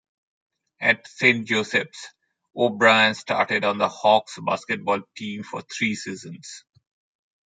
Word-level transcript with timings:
At 0.79 1.07
Saint 1.07 1.47
Joseph's, 1.47 2.07
O'Brien 2.57 3.13
started 3.13 3.63
on 3.63 3.77
the 3.77 3.87
Hawks 3.87 4.39
basketball 4.43 5.03
team 5.15 5.43
for 5.43 5.61
three 5.61 5.93
seasons. 5.93 6.63